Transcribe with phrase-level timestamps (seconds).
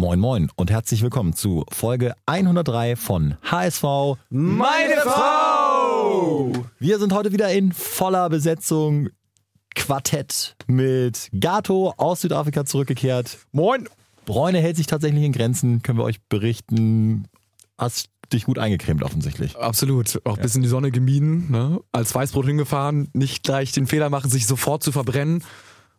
[0.00, 3.84] Moin Moin und herzlich willkommen zu Folge 103 von HSV
[4.30, 6.52] Meine Frau!
[6.78, 9.10] Wir sind heute wieder in voller Besetzung.
[9.74, 13.40] Quartett mit Gato aus Südafrika zurückgekehrt.
[13.52, 13.90] Moin!
[14.24, 17.28] Bräune hält sich tatsächlich in Grenzen, können wir euch berichten.
[17.76, 19.54] Hast dich gut eingecremt offensichtlich.
[19.58, 20.22] Absolut.
[20.24, 21.78] Auch ein bisschen die Sonne gemieden, ne?
[21.92, 25.44] als Weißbrot hingefahren, nicht gleich den Fehler machen, sich sofort zu verbrennen.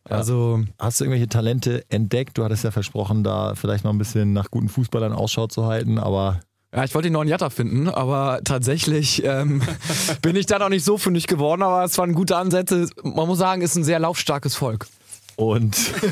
[0.03, 2.37] Also Hast du irgendwelche Talente entdeckt?
[2.37, 5.99] Du hattest ja versprochen, da vielleicht noch ein bisschen nach guten Fußballern Ausschau zu halten,
[5.99, 6.39] aber
[6.73, 9.61] Ja, ich wollte den neuen Jatta finden, aber tatsächlich ähm,
[10.21, 12.87] bin ich da noch nicht so fündig geworden, aber es waren gute Ansätze.
[13.03, 14.87] Man muss sagen, ist ein sehr laufstarkes Volk.
[15.35, 15.75] Und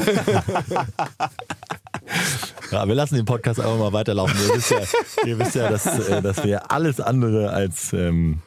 [2.71, 4.35] ja, wir lassen den Podcast einfach mal weiterlaufen.
[4.47, 4.79] Ihr wisst ja,
[5.25, 8.41] ihr wisst ja dass, äh, dass wir alles andere als ähm,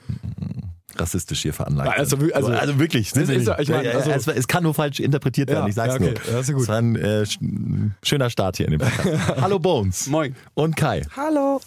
[0.99, 3.13] rassistisch hier veranlagt Also, also- also wirklich.
[3.15, 5.69] Es ist ja- ich meine, Ja, also- es, es kann nur falsch interpretiert werden, Ja,
[5.69, 6.15] ich sag's ja, okay.
[6.25, 6.33] nur.
[6.35, 6.63] Ja, ist ja gut.
[6.63, 9.41] Es war ein äh, sch- schöner Start hier in dem Podcast.
[9.41, 10.07] Hallo Bones.
[10.07, 10.35] Moin.
[10.55, 11.03] Und Kai.
[11.17, 11.61] Hallo.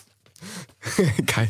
[1.25, 1.49] Kai.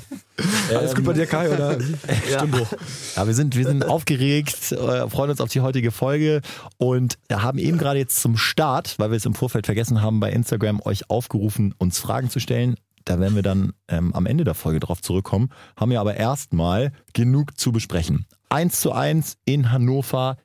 [0.73, 1.49] Alles gut bei dir, Kai?
[1.51, 1.77] Oder?
[2.37, 2.67] Stimmbruch.
[3.15, 6.41] Ja, wir sind, wir sind aufgeregt, äh, freuen uns auf die heutige Folge
[6.77, 10.31] und haben eben gerade jetzt zum Start, weil wir es im Vorfeld vergessen haben, bei
[10.31, 12.75] Instagram euch aufgerufen, uns Fragen zu stellen.
[13.05, 16.91] Da werden wir dann ähm, am Ende der Folge drauf zurückkommen, haben ja aber erstmal
[17.13, 18.25] genug zu besprechen.
[18.49, 20.37] 1 zu 1 in Hannover.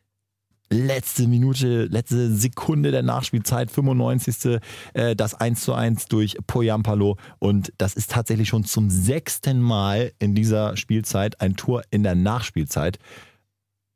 [0.72, 4.60] Letzte Minute, letzte Sekunde der Nachspielzeit, 95.
[4.92, 7.16] Äh, das 1 zu 1 durch Poyampalo.
[7.40, 12.14] Und das ist tatsächlich schon zum sechsten Mal in dieser Spielzeit ein Tor in der
[12.14, 12.98] Nachspielzeit.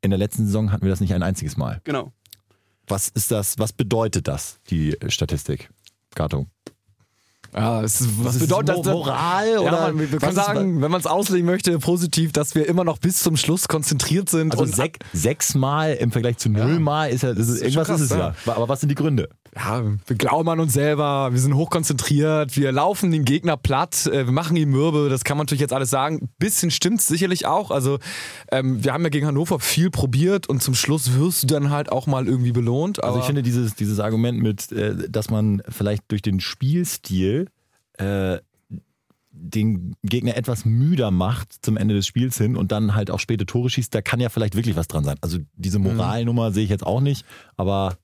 [0.01, 1.79] In der letzten Saison hatten wir das nicht ein einziges Mal.
[1.85, 2.11] Genau.
[2.87, 5.69] Was ist das, was bedeutet das, die Statistik?
[6.13, 6.45] Gato.
[7.55, 8.85] Ja, es, was ist bedeutet das?
[8.85, 12.53] Moral Ja, oder man, wir was können sagen, wenn man es auslegen möchte, positiv, dass
[12.53, 14.51] wir immer noch bis zum Schluss konzentriert sind.
[14.51, 18.09] Also und sech, sechsmal im Vergleich zu nullmal ist ja, ist, irgendwas schon ist es
[18.09, 18.53] krass, ja.
[18.53, 19.29] Aber was sind die Gründe?
[19.55, 24.25] Ja, wir glauben an uns selber, wir sind hochkonzentriert, wir laufen den Gegner platt, äh,
[24.25, 26.23] wir machen ihn mürbe, das kann man natürlich jetzt alles sagen.
[26.23, 27.71] Ein bisschen stimmt's sicherlich auch.
[27.71, 27.99] Also
[28.51, 31.89] ähm, wir haben ja gegen Hannover viel probiert und zum Schluss wirst du dann halt
[31.89, 33.01] auch mal irgendwie belohnt.
[33.01, 37.47] Also ich finde dieses, dieses Argument mit, äh, dass man vielleicht durch den Spielstil
[37.97, 38.39] äh,
[39.31, 43.45] den Gegner etwas müder macht zum Ende des Spiels hin und dann halt auch späte
[43.45, 45.17] Tore schießt, da kann ja vielleicht wirklich was dran sein.
[45.21, 47.25] Also diese Moralnummer sehe ich jetzt auch nicht,
[47.57, 47.97] aber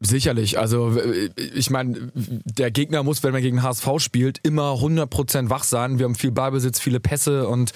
[0.00, 0.94] Sicherlich, also
[1.36, 5.98] ich meine, der Gegner muss, wenn man gegen HSV spielt, immer 100% wach sein.
[5.98, 7.72] Wir haben viel Ballbesitz, viele Pässe und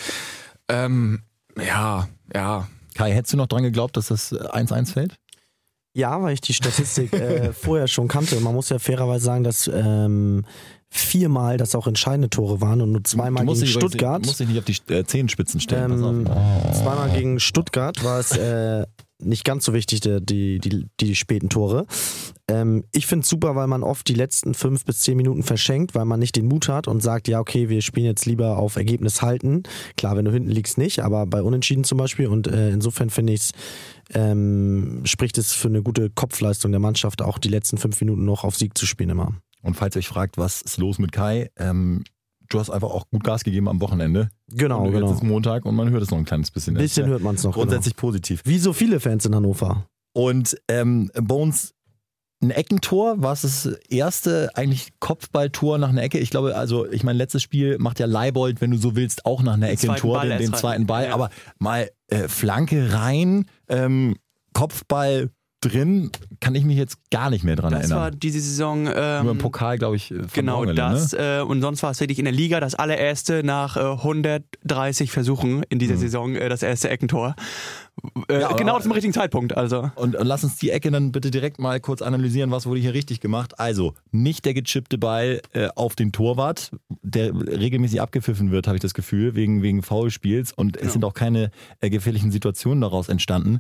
[0.69, 1.23] ähm,
[1.59, 2.69] ja, ja.
[2.95, 5.17] Kai, hättest du noch dran geglaubt, dass das 1-1 fällt?
[5.95, 8.39] Ja, weil ich die Statistik äh, vorher schon kannte.
[8.41, 10.45] Man muss ja fairerweise sagen, dass ähm,
[10.91, 14.23] viermal das auch entscheidende Tore waren und nur zweimal gegen übrigens- Stuttgart.
[14.23, 15.93] Du musst dich nicht auf die äh, Zehenspitzen stellen.
[15.93, 16.83] Ähm, pass auf.
[16.83, 18.85] Zweimal gegen Stuttgart war es äh,
[19.23, 21.87] nicht ganz so wichtig, die, die, die, die späten Tore.
[22.49, 25.95] Ähm, ich finde es super, weil man oft die letzten fünf bis zehn Minuten verschenkt,
[25.95, 28.77] weil man nicht den Mut hat und sagt, ja, okay, wir spielen jetzt lieber auf
[28.77, 29.63] Ergebnis halten.
[29.97, 32.27] Klar, wenn du hinten liegst, nicht, aber bei Unentschieden zum Beispiel.
[32.27, 33.53] Und äh, insofern finde ich es,
[34.13, 38.45] ähm, spricht es für eine gute Kopfleistung der Mannschaft, auch die letzten fünf Minuten noch
[38.45, 39.35] auf Sieg zu spielen immer.
[39.63, 42.05] Und falls ihr euch fragt, was ist los mit Kai, ähm,
[42.51, 44.29] du hast einfach auch gut Gas gegeben am Wochenende.
[44.49, 45.09] Genau, und genau.
[45.09, 46.77] Jetzt ist Montag und man hört es noch ein kleines bisschen.
[46.77, 47.57] Ein bisschen hört man es noch.
[47.57, 48.43] ja Grundsätzlich positiv.
[48.43, 48.55] Genau.
[48.55, 49.87] Wie so viele Fans in Hannover.
[50.13, 51.73] Und ähm, Bones,
[52.43, 56.19] ein Eckentor, war es das erste eigentlich Kopfballtor nach einer Ecke?
[56.19, 59.43] Ich glaube, also ich meine, letztes Spiel macht ja Leibold, wenn du so willst, auch
[59.43, 61.07] nach einer Ecke ein Tor, den, den zweiten Ball.
[61.07, 61.15] Ja.
[61.15, 64.17] Aber mal äh, Flanke rein, ähm,
[64.53, 66.11] Kopfball drin,
[66.41, 68.21] kann ich mich jetzt gar nicht mehr dran Das war erinnern.
[68.21, 68.89] diese Saison.
[68.95, 71.13] Ähm, Nur im Pokal, glaube ich, äh, Genau Morgele, das.
[71.13, 71.39] Ne?
[71.39, 75.63] Äh, und sonst war es wirklich in der Liga das allererste nach äh, 130 Versuchen
[75.69, 77.35] in dieser Saison äh, das erste Eckentor.
[77.37, 77.43] Äh,
[78.03, 78.25] Mhm.
[78.31, 79.55] Ja, genau zum richtigen Zeitpunkt.
[79.57, 82.81] Also Und, und lass uns die Ecke dann bitte direkt mal kurz analysieren, was wurde
[82.81, 83.59] hier richtig gemacht.
[83.61, 86.71] Also, nicht der gechippte Ball äh, auf den Torwart,
[87.03, 90.53] der regelmäßig abgepfiffen wird, habe ich das Gefühl, wegen, wegen Foulspiels.
[90.53, 91.51] Und es sind auch keine
[91.81, 93.59] äh, gefährlichen Situationen daraus entstanden,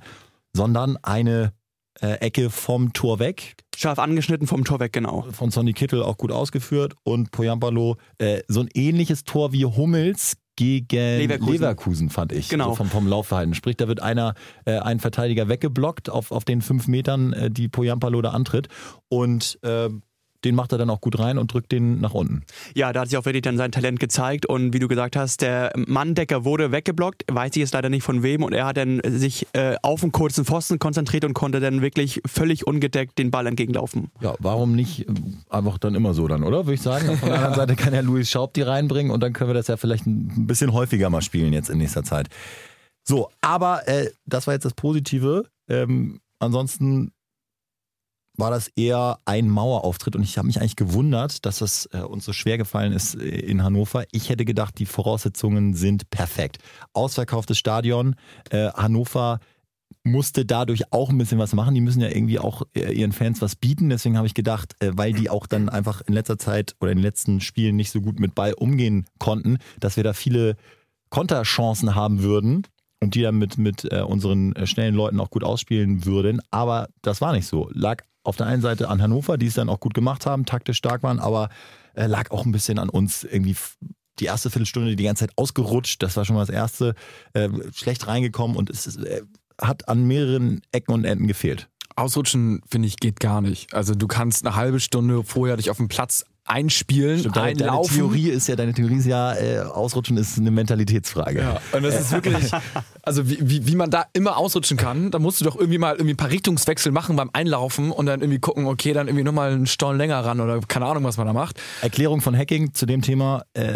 [0.55, 1.53] sondern eine
[2.01, 5.27] äh, Ecke vom Tor weg, scharf angeschnitten vom Tor weg, genau.
[5.33, 10.37] von Sonny Kittel auch gut ausgeführt und Poyampalo äh, so ein ähnliches Tor wie Hummels
[10.57, 12.11] gegen Leverkusen, Leverkusen.
[12.11, 12.51] fand ich.
[12.51, 12.71] Genau.
[12.71, 13.55] So vom, vom Laufverhalten.
[13.55, 14.35] Sprich, da wird einer,
[14.67, 18.69] äh, ein Verteidiger weggeblockt auf, auf den fünf Metern, äh, die Poyampalo da antritt.
[19.09, 19.89] Und äh,
[20.45, 22.43] den macht er dann auch gut rein und drückt den nach unten.
[22.75, 25.43] Ja, da hat sich auch wirklich dann sein Talent gezeigt und wie du gesagt hast,
[25.43, 29.01] der Manndecker wurde weggeblockt, weiß ich jetzt leider nicht von wem und er hat dann
[29.05, 33.47] sich äh, auf einen kurzen Pfosten konzentriert und konnte dann wirklich völlig ungedeckt den Ball
[33.47, 34.11] entgegenlaufen.
[34.21, 35.13] Ja, warum nicht äh,
[35.49, 36.67] einfach dann immer so dann, oder?
[36.67, 37.17] Würde ich sagen.
[37.19, 39.67] Von der anderen Seite kann ja Luis Schaub die reinbringen und dann können wir das
[39.67, 42.29] ja vielleicht ein bisschen häufiger mal spielen jetzt in nächster Zeit.
[43.03, 45.47] So, aber äh, das war jetzt das Positive.
[45.69, 47.13] Ähm, ansonsten
[48.37, 52.25] war das eher ein Mauerauftritt und ich habe mich eigentlich gewundert, dass das äh, uns
[52.25, 54.05] so schwer gefallen ist äh, in Hannover.
[54.13, 56.59] Ich hätte gedacht, die Voraussetzungen sind perfekt.
[56.93, 58.17] Ausverkauftes Stadion,
[58.51, 59.41] äh, Hannover
[60.03, 61.75] musste dadurch auch ein bisschen was machen.
[61.75, 63.91] Die müssen ja irgendwie auch äh, ihren Fans was bieten.
[63.91, 66.99] Deswegen habe ich gedacht, äh, weil die auch dann einfach in letzter Zeit oder in
[66.99, 70.57] den letzten Spielen nicht so gut mit Ball umgehen konnten, dass wir da viele
[71.11, 72.67] Konterchancen haben würden
[73.01, 76.41] und die dann mit, mit äh, unseren schnellen Leuten auch gut ausspielen würden.
[76.51, 77.69] Aber das war nicht so.
[77.73, 80.77] Lag auf der einen Seite an Hannover, die es dann auch gut gemacht haben, taktisch
[80.77, 81.49] stark waren, aber
[81.95, 83.57] äh, lag auch ein bisschen an uns irgendwie
[84.19, 86.03] die erste Viertelstunde die ganze Zeit ausgerutscht.
[86.03, 86.95] Das war schon mal das erste.
[87.33, 89.23] Äh, schlecht reingekommen und es äh,
[89.61, 91.69] hat an mehreren Ecken und Enden gefehlt.
[91.97, 93.75] Ausrutschen, finde ich, geht gar nicht.
[93.75, 97.97] Also du kannst eine halbe Stunde vorher dich auf dem Platz einspielen, Stimmt, deine, einlaufen.
[97.97, 101.41] Deine Theorie ist ja, deine Theorie ist ja, äh, Ausrutschen ist eine Mentalitätsfrage.
[101.41, 102.51] Ja, und das ist wirklich,
[103.03, 105.93] also wie, wie, wie man da immer ausrutschen kann, da musst du doch irgendwie mal
[105.95, 109.53] irgendwie ein paar Richtungswechsel machen beim Einlaufen und dann irgendwie gucken, okay, dann irgendwie nochmal
[109.53, 111.61] einen Stollen länger ran oder keine Ahnung, was man da macht.
[111.83, 113.75] Erklärung von Hacking zu dem Thema, äh,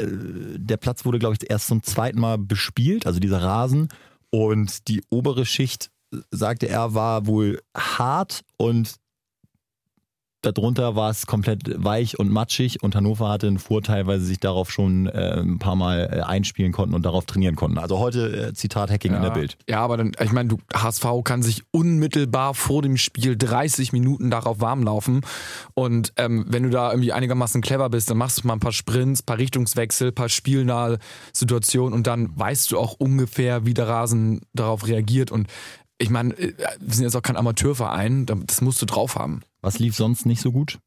[0.56, 3.88] der Platz wurde, glaube ich, erst zum zweiten Mal bespielt, also dieser Rasen
[4.30, 5.90] und die obere Schicht
[6.30, 8.94] sagte er, war wohl hart und
[10.52, 14.40] darunter war es komplett weich und matschig und Hannover hatte einen Vorteil, weil sie sich
[14.40, 17.78] darauf schon äh, ein paar Mal äh, einspielen konnten und darauf trainieren konnten.
[17.78, 19.18] Also heute äh, Zitat Hacking ja.
[19.18, 19.56] in der Bild.
[19.68, 24.30] Ja, aber dann, ich meine, du HSV kann sich unmittelbar vor dem Spiel 30 Minuten
[24.30, 25.22] darauf warm laufen
[25.74, 28.72] und ähm, wenn du da irgendwie einigermaßen clever bist, dann machst du mal ein paar
[28.72, 30.98] Sprints, ein paar Richtungswechsel, ein paar spielnahe
[31.32, 35.48] Situationen und dann weißt du auch ungefähr, wie der Rasen darauf reagiert und
[35.98, 39.42] ich meine, äh, wir sind jetzt auch kein Amateurverein, das musst du drauf haben.
[39.64, 40.78] Was lief sonst nicht so gut?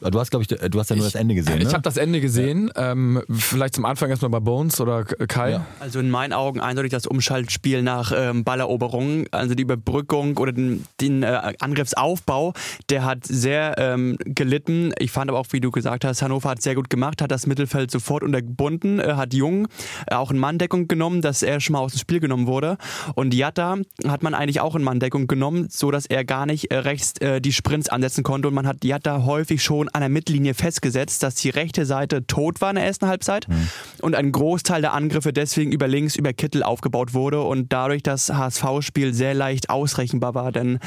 [0.00, 1.58] Du hast, glaube ich, du hast ja nur ich, das Ende gesehen.
[1.58, 1.72] Ich ne?
[1.72, 2.70] habe das Ende gesehen.
[2.76, 2.92] Ja.
[2.92, 5.50] Ähm, vielleicht zum Anfang erstmal bei Bones oder Kai.
[5.50, 5.66] Ja.
[5.80, 10.84] Also in meinen Augen eindeutig das Umschaltspiel nach ähm, Balleroberung, also die Überbrückung oder den,
[11.00, 12.52] den äh, Angriffsaufbau,
[12.90, 14.92] der hat sehr ähm, gelitten.
[14.98, 17.48] Ich fand aber auch, wie du gesagt hast, Hannover hat sehr gut gemacht, hat das
[17.48, 19.66] Mittelfeld sofort unterbunden, äh, hat Jung
[20.06, 22.78] äh, auch in Manndeckung genommen, dass er schon mal aus dem Spiel genommen wurde.
[23.16, 26.76] Und Jatta hat man eigentlich auch in Manndeckung genommen, so dass er gar nicht äh,
[26.76, 30.54] rechts äh, die Sprints ansetzen konnte und man hat Jatta häufig schon an der Mittellinie
[30.54, 33.68] festgesetzt, dass die rechte Seite tot war in der ersten Halbzeit mhm.
[34.00, 38.32] und ein Großteil der Angriffe deswegen über links, über Kittel aufgebaut wurde und dadurch das
[38.32, 40.78] HSV-Spiel sehr leicht ausrechenbar war, denn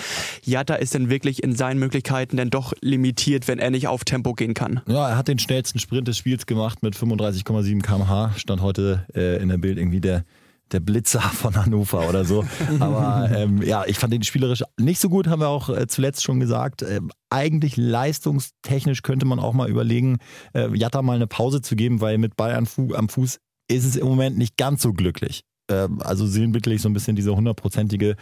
[0.44, 4.34] Jatta ist dann wirklich in seinen Möglichkeiten dann doch limitiert, wenn er nicht auf Tempo
[4.34, 4.82] gehen kann.
[4.88, 9.42] Ja, er hat den schnellsten Sprint des Spiels gemacht mit 35,7 km/h, stand heute äh,
[9.42, 10.24] in der Bild irgendwie der
[10.72, 12.46] der Blitzer von Hannover oder so.
[12.80, 16.24] Aber ähm, ja, ich fand den spielerisch nicht so gut, haben wir auch äh, zuletzt
[16.24, 16.82] schon gesagt.
[16.82, 20.18] Ähm, eigentlich leistungstechnisch könnte man auch mal überlegen,
[20.54, 23.40] äh, Jatta mal eine Pause zu geben, weil mit Ball am, Fu am Fuß
[23.70, 25.44] ist es im Moment nicht ganz so glücklich.
[25.70, 28.16] Ähm, also sinnbildlich so ein bisschen diese hundertprozentige,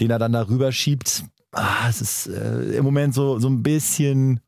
[0.00, 1.24] den er dann darüber schiebt.
[1.52, 4.40] Ah, es ist äh, im Moment so, so ein bisschen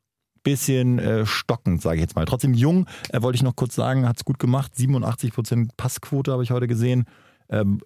[0.42, 2.24] bisschen äh, stockend, sage ich jetzt mal.
[2.24, 4.72] Trotzdem jung, äh, wollte ich noch kurz sagen, hat es gut gemacht.
[4.76, 7.04] 87% Passquote habe ich heute gesehen.
[7.48, 7.80] Ähm,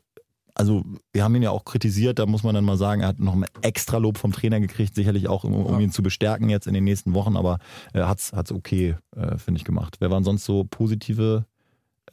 [0.55, 3.21] also wir haben ihn ja auch kritisiert, da muss man dann mal sagen, er hat
[3.21, 6.67] noch ein extra Lob vom Trainer gekriegt, sicherlich auch, um, um ihn zu bestärken jetzt
[6.67, 7.59] in den nächsten Wochen, aber
[7.93, 9.97] er äh, hat es okay, äh, finde ich, gemacht.
[10.01, 11.45] Wer waren sonst so positive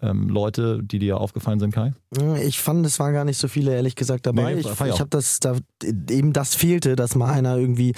[0.02, 1.94] ähm, Leute, die dir aufgefallen sind, Kai?
[2.42, 4.56] Ich fand, es waren gar nicht so viele, ehrlich gesagt, dabei.
[4.56, 5.56] Nee, ich ich habe das, da,
[6.10, 7.94] eben das fehlte, dass mal einer irgendwie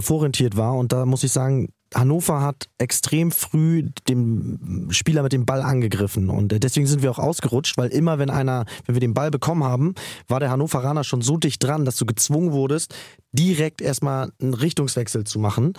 [0.00, 5.46] vorrentiert war und da muss ich sagen, Hannover hat extrem früh den Spieler mit dem
[5.46, 9.00] Ball angegriffen und äh, deswegen sind wir auch ausgerutscht, weil immer wenn einer, wenn wir
[9.00, 9.94] den Ball bekommen haben,
[10.26, 12.94] war der Hannoveraner schon so dicht dran, dass du gezwungen wurdest,
[13.34, 15.72] direkt erstmal einen Richtungswechsel zu machen.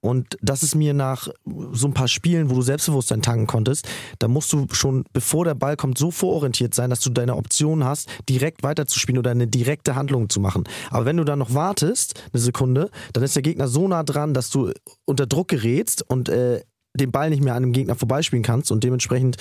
[0.00, 1.28] Und das ist mir nach
[1.72, 3.86] so ein paar Spielen, wo du Selbstbewusstsein tanken konntest,
[4.18, 7.84] da musst du schon, bevor der Ball kommt, so vororientiert sein, dass du deine Option
[7.84, 10.64] hast, direkt weiterzuspielen oder eine direkte Handlung zu machen.
[10.90, 14.34] Aber wenn du dann noch wartest, eine Sekunde, dann ist der Gegner so nah dran,
[14.34, 14.72] dass du
[15.04, 16.62] unter Druck gerätst und äh,
[16.94, 18.70] den Ball nicht mehr an dem Gegner vorbeispielen kannst.
[18.70, 19.36] Und dementsprechend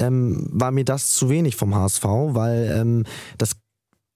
[0.00, 3.04] ähm, war mir das zu wenig vom HSV, weil ähm,
[3.38, 3.56] das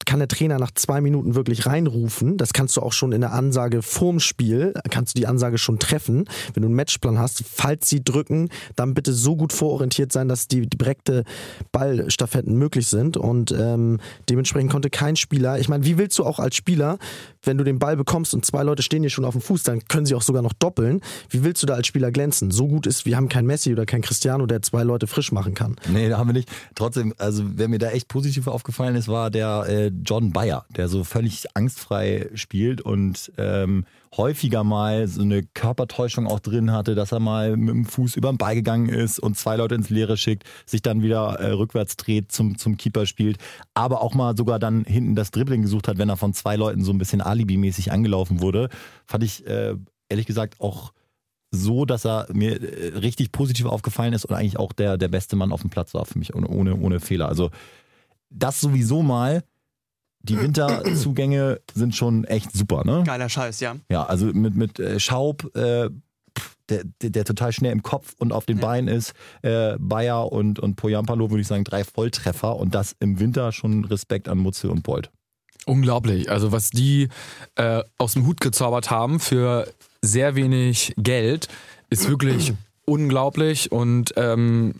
[0.05, 2.37] kann der Trainer nach zwei Minuten wirklich reinrufen.
[2.37, 5.79] Das kannst du auch schon in der Ansage vorm Spiel, kannst du die Ansage schon
[5.79, 6.25] treffen.
[6.55, 10.49] Wenn du einen Matchplan hast, falls sie drücken, dann bitte so gut vororientiert sein, dass
[10.49, 11.25] die direkte
[11.73, 13.17] Ballstaffetten möglich sind.
[13.17, 16.99] Und ähm, dementsprechend konnte kein Spieler, ich meine, wie willst du auch als Spieler,
[17.43, 19.85] wenn du den Ball bekommst und zwei Leute stehen dir schon auf dem Fuß, dann
[19.89, 21.01] können sie auch sogar noch doppeln.
[21.29, 22.51] Wie willst du da als Spieler glänzen?
[22.51, 25.55] So gut ist, wir haben kein Messi oder kein Cristiano, der zwei Leute frisch machen
[25.55, 25.77] kann.
[25.89, 26.51] Nee, da haben wir nicht.
[26.75, 30.89] Trotzdem, also wer mir da echt positiv aufgefallen ist, war der äh, John Bayer, der
[30.89, 33.85] so völlig angstfrei spielt und ähm,
[34.17, 38.31] häufiger mal so eine Körpertäuschung auch drin hatte, dass er mal mit dem Fuß über
[38.31, 41.97] den Ball gegangen ist und zwei Leute ins Leere schickt, sich dann wieder äh, rückwärts
[41.97, 43.39] dreht, zum, zum Keeper spielt,
[43.75, 46.85] aber auch mal sogar dann hinten das Dribbling gesucht hat, wenn er von zwei Leuten
[46.85, 48.69] so ein bisschen Alibi-mäßig angelaufen wurde.
[49.07, 49.75] Fand ich äh,
[50.09, 50.93] ehrlich gesagt auch
[51.51, 55.37] so, dass er mir äh, richtig positiv aufgefallen ist und eigentlich auch der, der beste
[55.37, 57.29] Mann auf dem Platz war für mich, ohne, ohne, ohne Fehler.
[57.29, 57.51] Also
[58.31, 59.45] das sowieso mal.
[60.23, 63.03] Die Winterzugänge sind schon echt super, ne?
[63.05, 63.77] Geiler Scheiß, ja.
[63.91, 65.91] Ja, also mit, mit äh, Schaub, äh,
[66.69, 68.67] der, der, der, total schnell im Kopf und auf den Ja.
[68.67, 69.13] Beinen ist.
[69.43, 73.85] Äh, Bayer und, und Poyampalo, würde ich sagen, drei Volltreffer und das im Winter schon
[73.85, 75.11] Respekt an Mutzel und Bolt.
[75.67, 76.31] Unglaublich.
[76.31, 77.09] Also was die
[77.57, 79.69] äh, aus dem Hut gezaubert haben für
[80.01, 81.49] sehr wenig Geld,
[81.91, 84.75] ist wirklich unglaublich und ähm,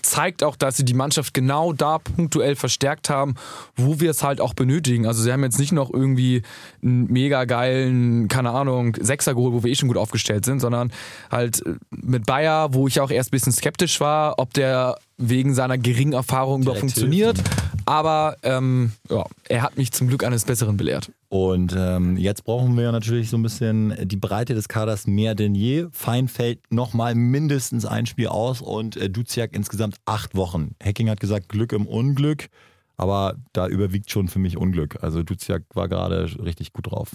[0.00, 3.34] zeigt auch, dass sie die Mannschaft genau da punktuell verstärkt haben,
[3.76, 5.06] wo wir es halt auch benötigen.
[5.06, 6.42] Also sie haben jetzt nicht noch irgendwie
[6.82, 10.92] einen mega geilen, keine Ahnung, Sechser geholt, wo wir eh schon gut aufgestellt sind, sondern
[11.30, 15.54] halt äh, mit Bayer, wo ich auch erst ein bisschen skeptisch war, ob der wegen
[15.54, 17.36] seiner geringen Erfahrung überhaupt funktioniert.
[17.84, 21.10] Aber ähm, ja, er hat mich zum Glück eines Besseren belehrt.
[21.30, 25.54] Und ähm, jetzt brauchen wir natürlich so ein bisschen die Breite des Kaders mehr denn
[25.54, 25.86] je.
[25.92, 30.74] Fein fällt nochmal mindestens ein Spiel aus und äh, Duziak insgesamt acht Wochen.
[30.82, 32.48] Hacking hat gesagt, Glück im Unglück,
[32.96, 35.04] aber da überwiegt schon für mich Unglück.
[35.04, 37.10] Also Duziak war gerade richtig gut drauf.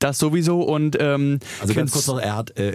[0.00, 2.72] Das sowieso und ähm, Also ganz kurz noch, er hat äh,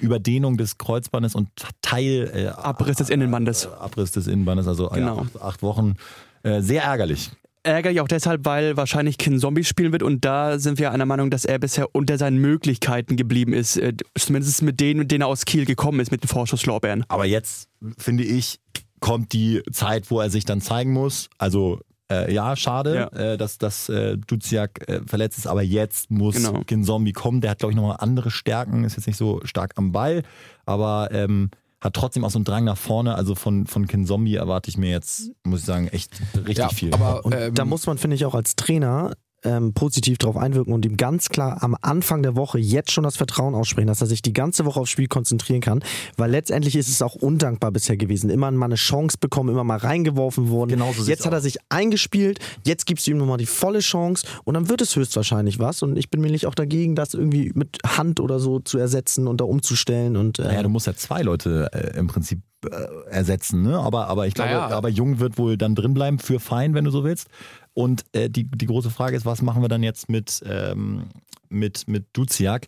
[0.00, 1.50] Überdehnung des Kreuzbandes und
[1.82, 3.68] Teil äh, Abriss des Innenbandes.
[3.68, 5.18] Abriss des Innenbandes, also Genau.
[5.18, 5.94] ja, acht, acht Wochen.
[6.42, 7.30] Äh, sehr ärgerlich.
[7.66, 11.30] Ärgerlich auch deshalb, weil wahrscheinlich Kin Zombie spielen wird und da sind wir einer Meinung,
[11.30, 13.76] dass er bisher unter seinen Möglichkeiten geblieben ist.
[13.76, 17.04] Äh, Zumindest mit denen, mit denen er aus Kiel gekommen ist, mit den Vorschusslorbeeren.
[17.08, 17.68] Aber jetzt,
[17.98, 18.60] finde ich,
[19.00, 21.28] kommt die Zeit, wo er sich dann zeigen muss.
[21.38, 21.80] Also
[22.10, 23.32] äh, ja, schade, Ja.
[23.32, 26.62] Äh, dass, dass äh, Duziak äh, verletzt ist, aber jetzt muss Genau.
[26.64, 27.40] Kinzombie kommen.
[27.40, 30.22] Der hat, glaube ich, nochmal andere Stärken, ist jetzt nicht so stark am Ball,
[30.64, 33.14] aber ähm, hat trotzdem auch so einen Drang nach vorne.
[33.14, 36.92] Also von, von Kinzombie erwarte ich mir jetzt, muss ich sagen, echt richtig Ja, viel.
[36.94, 39.12] aber Und ähm, da muss man, finde ich, auch als Trainer
[39.46, 43.16] ähm, positiv drauf einwirken und ihm ganz klar am Anfang der Woche jetzt schon das
[43.16, 45.82] Vertrauen aussprechen, dass er sich die ganze Woche aufs Spiel konzentrieren kann,
[46.16, 48.28] weil letztendlich ist es auch undankbar bisher gewesen.
[48.30, 50.70] Immer mal eine Chance bekommen, immer mal reingeworfen worden.
[50.70, 53.78] Genau so sieht's jetzt hat er sich eingespielt, jetzt gibst du ihm nochmal die volle
[53.78, 55.82] Chance und dann wird es höchstwahrscheinlich was.
[55.82, 59.26] Und ich bin mir nicht auch dagegen, das irgendwie mit Hand oder so zu ersetzen
[59.28, 60.16] und da umzustellen.
[60.16, 63.78] Und, äh, Naja, du musst ja zwei Leute äh, im Prinzip äh, ersetzen, ne?
[63.78, 64.76] Aber, aber ich glaube, Naja.
[64.76, 67.28] aber Jung wird wohl dann drin bleiben für Fein, wenn du so willst.
[67.76, 71.10] Und äh, die, die große Frage ist, was machen wir dann jetzt mit, ähm,
[71.50, 72.66] mit, mit Duziak?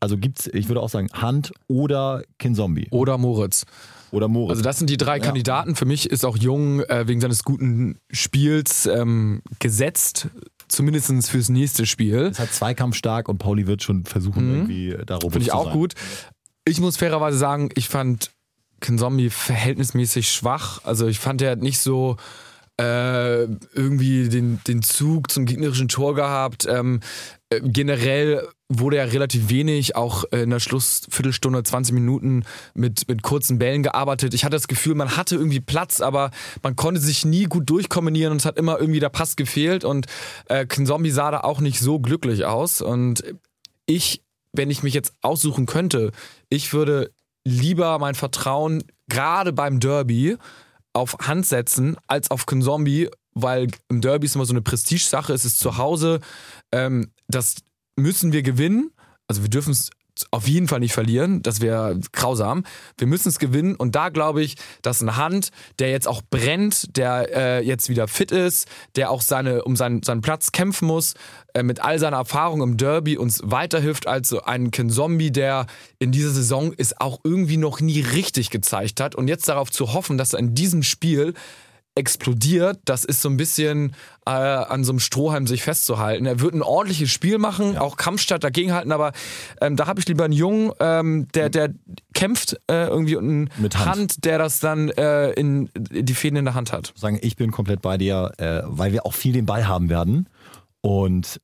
[0.00, 3.66] Also gibt's, ich würde auch sagen, Hand oder Kinzombie oder Moritz.
[4.10, 4.50] oder Moritz.
[4.50, 5.22] Also das sind die drei Ja.
[5.24, 5.76] Kandidaten.
[5.76, 10.26] Für mich ist auch Jung äh, wegen seines guten Spiels ähm, gesetzt,
[10.66, 12.16] zumindest fürs nächste Spiel.
[12.32, 14.54] ist halt zweikampfstark und Pauli wird schon versuchen, Mhm.
[14.54, 15.72] irgendwie da robust Finde ich zu auch sein.
[15.74, 15.94] gut.
[16.64, 18.32] Ich muss fairerweise sagen, ich fand
[18.80, 20.80] Zombie verhältnismäßig schwach.
[20.84, 22.16] Also ich fand, er hat nicht so
[22.80, 23.42] äh,
[23.74, 26.66] irgendwie den, den Zug zum gegnerischen Tor gehabt.
[26.70, 27.00] Ähm,
[27.50, 32.44] äh, generell wurde ja relativ wenig, auch in der Schlussviertelstunde, 20 Minuten
[32.74, 34.34] mit, mit kurzen Bällen gearbeitet.
[34.34, 36.30] Ich hatte das Gefühl, man hatte irgendwie Platz, aber
[36.62, 40.06] man konnte sich nie gut durchkombinieren und es hat immer irgendwie der Pass gefehlt und
[40.48, 43.24] äh, Zombie sah da auch nicht so glücklich aus und
[43.86, 46.12] ich, wenn ich mich jetzt aussuchen könnte,
[46.50, 47.10] ich würde
[47.44, 50.36] lieber mein Vertrauen gerade beim Derby
[50.98, 55.44] auf Hand setzen als auf Konzombie, weil im Derby ist immer so eine Prestigesache, es
[55.44, 56.20] ist zu Hause,
[56.72, 57.56] ähm, das
[57.96, 58.90] müssen wir gewinnen.
[59.26, 59.90] Also wir dürfen es
[60.30, 62.64] auf jeden Fall nicht verlieren, das wäre grausam.
[62.96, 63.74] Wir müssen es gewinnen.
[63.74, 68.08] Und da glaube ich, dass ein Hand, der jetzt auch brennt, der äh, jetzt wieder
[68.08, 71.14] fit ist, der auch seine, um seinen, seinen Platz kämpfen muss,
[71.54, 75.66] äh, mit all seiner Erfahrung im Derby uns weiterhilft als so ein Ken Zombie, der
[75.98, 79.14] in dieser Saison es auch irgendwie noch nie richtig gezeigt hat.
[79.14, 81.34] Und jetzt darauf zu hoffen, dass er in diesem Spiel
[81.98, 83.94] explodiert, das ist so ein bisschen
[84.26, 86.26] äh, an so einem Strohhalm sich festzuhalten.
[86.26, 89.12] Er wird ein ordentliches Spiel machen, auch Kampfstadt dagegenhalten, aber
[89.60, 91.74] ähm, da habe ich lieber einen Jungen, ähm, der, der
[92.14, 94.24] kämpft äh, irgendwie und einen Mit Hand.
[94.24, 96.92] der das dann äh, in, in die Fäden in der Hand hat.
[96.96, 100.28] sagen, ich bin komplett bei dir, äh, weil wir auch viel den Ball haben werden.
[100.80, 101.40] Und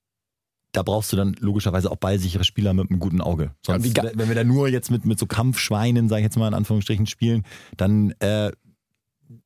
[0.73, 3.52] da brauchst du dann logischerweise auch ballsichere Spieler mit einem guten Auge.
[3.64, 6.49] Sonst, Ja, wenn wir da nur jetzt mit, mit so Kampfschweinen, sage ich jetzt mal
[6.49, 7.44] in Anführungsstrichen, spielen,
[7.76, 8.50] dann äh,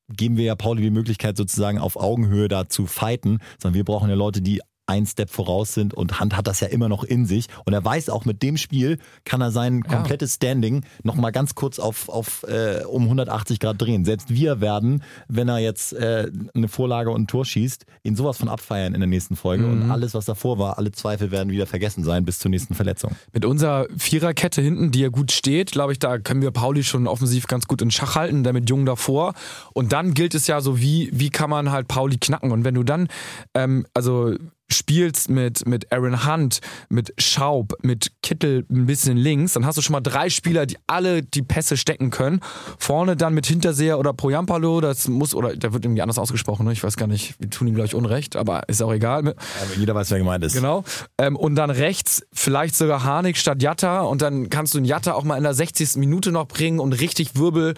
[0.08, 4.08] geben wir ja Pauli die Möglichkeit, sozusagen auf Augenhöhe da zu fighten, sondern wir brauchen
[4.08, 7.26] ja Leute, die ein Step voraus sind und Hand hat das ja immer noch in
[7.26, 11.54] sich und er weiß auch mit dem Spiel kann er sein komplettes Standing nochmal ganz
[11.54, 14.04] kurz auf, auf äh, um 180 Grad drehen.
[14.04, 18.38] Selbst wir werden, wenn er jetzt äh, eine Vorlage und ein Tor schießt, ihn sowas
[18.38, 19.82] von abfeiern in der nächsten Folge Mhm.
[19.82, 23.12] und alles, was davor war, alle Zweifel werden wieder vergessen sein bis zur nächsten Verletzung.
[23.32, 27.06] Mit unserer Viererkette hinten, die ja gut steht, glaube ich, da können wir Pauli schon
[27.06, 29.34] offensiv ganz gut in Schach halten, der mit Jung davor.
[29.74, 32.52] Und dann gilt es ja so, wie, wie kann man halt Pauli knacken.
[32.52, 33.08] Und wenn du dann,
[33.54, 34.34] ähm, also
[34.70, 39.82] spielst mit, mit Aaron Hunt, mit Schaub, mit Kittel ein bisschen links, dann hast du
[39.82, 42.40] schon mal drei Spieler, die alle die Pässe stecken können.
[42.78, 46.72] Vorne dann mit Hinterseher oder Projampalo, das muss, oder der wird irgendwie anders ausgesprochen, ne?
[46.72, 49.18] ich weiß gar nicht, wir tun ihm glaube ich Unrecht, aber ist auch egal.
[49.28, 49.36] Aber
[49.76, 50.54] jeder weiß, wer gemeint ist.
[50.54, 50.84] Genau.
[51.16, 55.12] Ähm, und dann rechts vielleicht sogar Harnik statt Jatta und dann kannst du den Jatta
[55.12, 55.96] auch mal in der 60.
[55.96, 57.74] Minute noch bringen und richtig Wirbel,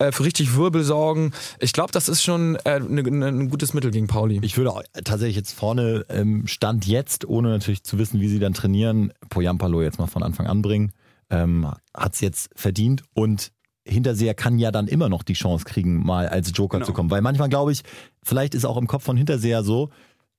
[0.00, 1.32] äh, für richtig Wirbel sorgen.
[1.60, 4.40] Ich glaube, das ist schon äh, ne, ne, ein gutes Mittel gegen Pauli.
[4.42, 8.38] Ich würde auch tatsächlich jetzt vorne ähm, Stand jetzt, ohne natürlich zu wissen, wie sie
[8.38, 10.92] dann trainieren, Poyampalo jetzt mal von Anfang an bringen.
[11.30, 13.52] Ähm, Hat es jetzt verdient und
[13.84, 16.86] Hinterseher kann ja dann immer noch die Chance kriegen, mal als Joker Genau.
[16.86, 17.10] zu kommen.
[17.10, 17.82] Weil manchmal glaube ich,
[18.22, 19.90] vielleicht ist auch im Kopf von Hinterseher so,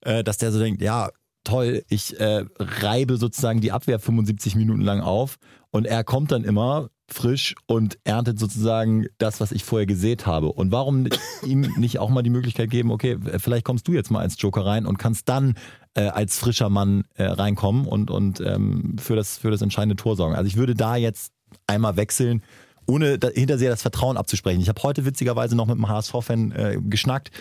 [0.01, 1.09] äh, dass der so denkt, ja,
[1.43, 5.37] toll, ich äh, reibe sozusagen die Abwehr 75 Minuten lang auf
[5.71, 10.53] und er kommt dann immer frisch und erntet sozusagen das, was ich vorher gesät habe.
[10.53, 11.07] Und warum
[11.45, 14.65] ihm nicht auch mal die Möglichkeit geben, okay, vielleicht kommst du jetzt mal als Joker
[14.65, 15.55] rein und kannst dann
[15.95, 20.15] äh, als frischer Mann äh, reinkommen und, und ähm, für, das, für das entscheidende Tor
[20.15, 20.35] sorgen.
[20.35, 21.33] Also ich würde da jetzt
[21.67, 22.43] einmal wechseln,
[22.87, 24.61] ohne da, hinterseher das Vertrauen abzusprechen.
[24.61, 27.31] Ich habe heute witzigerweise noch mit einem HSV-Fan äh, geschnackt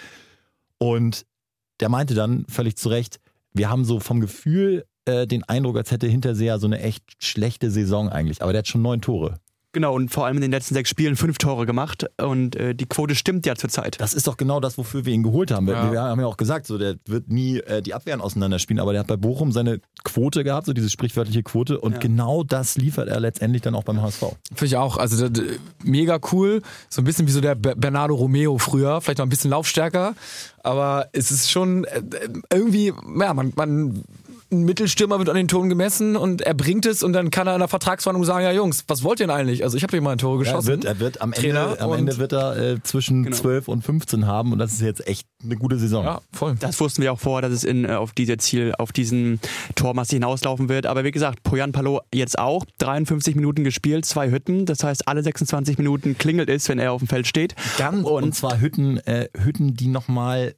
[0.79, 1.27] und
[1.81, 3.21] der meinte dann völlig zu Recht,
[3.53, 7.71] wir haben so vom Gefühl äh, den Eindruck, als hätte Hinterseher so eine echt schlechte
[7.71, 8.43] Saison eigentlich.
[8.43, 9.41] Aber der hat schon neun Tore.
[9.75, 12.85] Genau, und vor allem in den letzten sechs Spielen fünf Tore gemacht und äh, die
[12.85, 13.99] Quote stimmt ja zurzeit.
[14.01, 15.67] Das ist doch genau das, wofür wir ihn geholt haben.
[15.67, 15.91] Wir, Ja.
[15.93, 19.01] wir haben ja auch gesagt, so der wird nie äh, die Abwehren auseinanderspielen, aber der
[19.01, 21.81] hat bei Bochum seine Quote gehabt, so diese sprichwörtliche Quote.
[21.81, 21.99] Und Ja.
[22.01, 24.37] genau das liefert er letztendlich dann auch beim HSV.
[24.51, 24.99] Finde ich auch.
[24.99, 25.43] Also das,
[25.83, 26.61] mega cool.
[26.91, 29.01] So ein bisschen wie so der Be- Bernardo Romeo früher.
[29.01, 30.15] Vielleicht noch ein bisschen laufstärker.
[30.63, 32.03] Aber es ist schon äh,
[32.53, 34.05] irgendwie, ja, man, man
[34.53, 37.55] ein Mittelstürmer wird an den Toren gemessen und er bringt es und dann kann er
[37.55, 39.65] in der Vertragsverhandlung sagen, ja Jungs, was wollt ihr denn eigentlich?
[39.65, 40.69] Also ich habe hier mal ein Tor Ja, er, geschossen.
[40.69, 43.37] wird, er wird am Ende, am Ende wird er äh, zwischen Genau.
[43.37, 46.05] 12 und 15 haben und das ist jetzt echt eine gute Saison.
[46.05, 46.55] ja, voll.
[46.61, 49.41] Das wussten wir auch vorher, dass es in, äh, auf diese Ziel, auf diesen
[49.75, 50.87] Tormasse hinauslaufen wird.
[50.87, 54.67] Aber wie gesagt, Poyan Palo jetzt auch 53 Minuten gespielt, zwei Hütten.
[54.67, 57.55] Das heißt, alle 26 Minuten klingelt es, wenn er auf dem Feld steht.
[57.79, 60.55] Dann, und, Und- zwar Hütten, äh, Hütten, die nochmal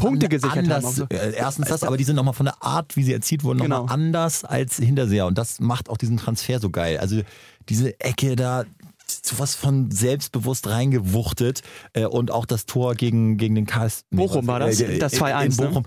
[0.00, 0.72] Punkte gesichert haben.
[0.72, 1.04] anders, so.
[1.10, 3.80] äh, erstens das, aber die sind nochmal von der Art, wie sie erzielt wurden, nochmal
[3.80, 3.92] Genau.
[3.92, 5.26] anders als Hinterseher.
[5.26, 6.98] Und das macht auch diesen Transfer so geil.
[6.98, 7.22] Also
[7.68, 8.64] diese Ecke da,
[9.06, 14.04] sowas von selbstbewusst reingewuchtet äh, und auch das Tor gegen, gegen den Karls...
[14.10, 14.78] Bochum war das?
[14.98, 15.68] Das 2-1, in ne?
[15.68, 15.86] Bochum.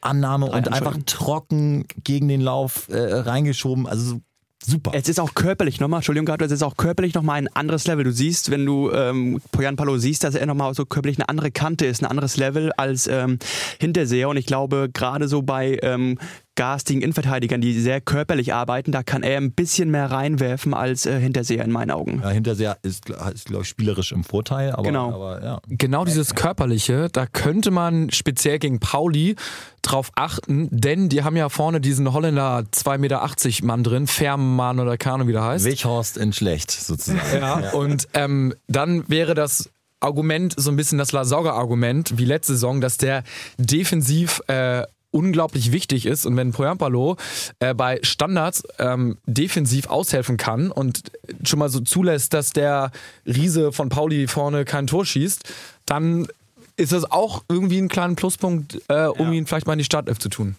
[0.00, 3.86] Annahme und einfach trocken gegen den Lauf äh, reingeschoben.
[3.88, 4.20] Also so
[4.68, 4.92] super.
[4.94, 8.04] Es ist auch körperlich nochmal, Entschuldigung, es ist auch körperlich nochmal ein anderes Level.
[8.04, 11.50] Du siehst, wenn du ähm, Poyan Palo siehst, dass er nochmal so körperlich eine andere
[11.50, 13.38] Kante ist, ein anderes Level als ähm,
[13.80, 14.28] Hinterseher.
[14.28, 16.18] Und ich glaube, gerade so bei ähm,
[16.58, 21.20] garstigen Innenverteidigern, die sehr körperlich arbeiten, da kann er ein bisschen mehr reinwerfen als äh,
[21.20, 22.20] Hinterseher in meinen Augen.
[22.20, 25.14] Ja, Hinterseher ist, ist glaube ich, spielerisch im Vorteil, aber, Genau.
[25.14, 25.60] aber ja.
[25.68, 29.36] Genau dieses Körperliche, da könnte man speziell gegen Pauli
[29.82, 34.96] drauf achten, denn die haben ja vorne diesen Holländer 2,80 Meter Mann drin, Fährmann oder
[35.06, 35.64] Ahnung, wie der heißt.
[35.64, 37.20] Weghorst in schlecht, sozusagen.
[37.40, 42.80] Ja, und ähm, dann wäre das Argument so ein bisschen das Lasauger-Argument wie letzte Saison,
[42.80, 43.22] dass der
[43.58, 47.16] defensiv äh, unglaublich wichtig ist und wenn Poyampalo
[47.60, 51.02] äh, bei Standards ähm, defensiv aushelfen kann und
[51.44, 52.90] schon mal so zulässt, dass der
[53.26, 55.44] Riese von Pauli vorne kein Tor schießt,
[55.86, 56.28] dann
[56.76, 60.18] ist das auch irgendwie ein kleiner Pluspunkt, äh, um ihn vielleicht mal in die Startelf
[60.18, 60.56] zu tun.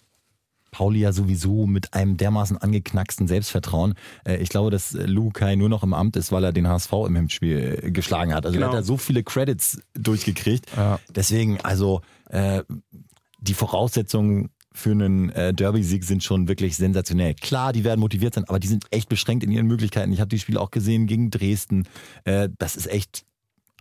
[0.71, 3.95] Pauli ja sowieso mit einem dermaßen angeknacksten Selbstvertrauen.
[4.23, 7.15] Äh, Ich glaube, dass Lukai nur noch im Amt ist, weil er den HSV im
[7.15, 8.45] Hinspiel äh, geschlagen hat.
[8.45, 8.67] Also Genau.
[8.67, 10.67] er hat da so viele Credits durchgekriegt.
[10.75, 10.99] Ja.
[11.15, 12.61] Deswegen, also äh,
[13.41, 17.33] die Voraussetzungen für einen äh, Derby-Sieg sind schon wirklich sensationell.
[17.33, 20.11] Klar, die werden motiviert sein, aber die sind echt beschränkt in ihren Möglichkeiten.
[20.11, 21.87] Ich habe die Spiele auch gesehen gegen Dresden.
[22.23, 23.25] Äh, das ist echt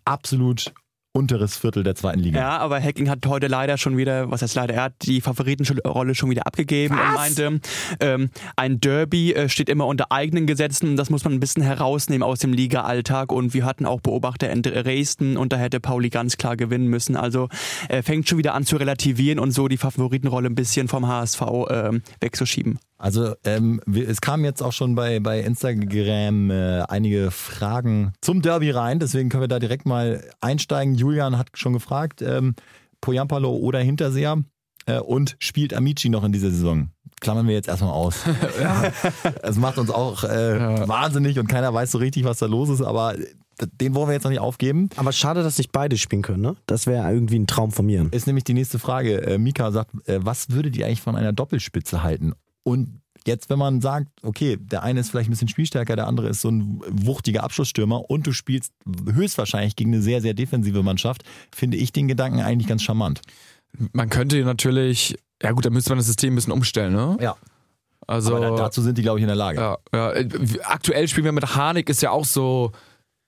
[0.04, 0.72] absolut
[1.12, 2.38] unteres Viertel der zweiten Liga.
[2.38, 6.14] Ja, aber Hacking hat heute leider schon wieder, was heißt leider, er hat die Favoritenrolle
[6.14, 7.60] schon wieder abgegeben und meinte,
[8.00, 11.62] ähm, ein Derby äh, steht immer unter eigenen Gesetzen und das muss man ein bisschen
[11.62, 16.10] herausnehmen aus dem Liga-Alltag und wir hatten auch Beobachter in Dresden und da hätte Pauli
[16.10, 17.16] ganz klar gewinnen müssen.
[17.16, 17.48] Also
[17.88, 21.42] er fängt schon wieder an zu relativieren und so die Favoritenrolle ein bisschen vom HSV
[21.70, 22.78] ähm, wegzuschieben.
[22.98, 28.70] Also ähm, es kamen jetzt auch schon bei, bei Instagram äh, einige Fragen zum Derby
[28.70, 30.94] rein, deswegen können wir da direkt mal einsteigen.
[30.96, 32.54] Julian hat schon gefragt, ähm,
[33.00, 34.42] Poyampalo oder Hinterseher.
[34.86, 36.90] äh, und spielt Amici noch in dieser Saison.
[37.20, 38.24] Klammern wir jetzt erstmal aus.
[38.60, 38.92] ja.
[39.42, 40.88] Es macht uns auch äh, ja.
[40.88, 43.14] wahnsinnig und keiner weiß so richtig, was da los ist, aber
[43.80, 44.88] den wollen wir jetzt noch nicht aufgeben.
[44.96, 46.56] Aber schade, dass nicht beide spielen können, ne?
[46.66, 48.06] Das wäre irgendwie ein Traum von mir.
[48.12, 49.20] Ist nämlich die nächste Frage.
[49.22, 52.34] Äh, Mika sagt, äh, was würdet ihr eigentlich von einer Doppelspitze halten?
[52.68, 56.28] Und jetzt, wenn man sagt, okay, der eine ist vielleicht ein bisschen spielstärker, der andere
[56.28, 58.72] ist so ein wuchtiger Abschlussstürmer und du spielst
[59.12, 61.22] höchstwahrscheinlich gegen eine sehr, sehr defensive Mannschaft,
[61.54, 63.20] finde ich den Gedanken eigentlich ganz charmant.
[63.92, 67.16] Man könnte natürlich, ja gut, da müsste man das System ein bisschen umstellen, ne?
[67.20, 67.36] Ja.
[68.06, 69.60] Also, Aber dazu sind die, glaube ich, in der Lage.
[69.60, 70.12] Ja, ja.
[70.64, 72.72] Aktuell spielen wir mit Harnik, ist ja auch so